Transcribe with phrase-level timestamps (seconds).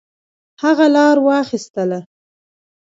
[0.63, 1.99] هغه لار واخیستله.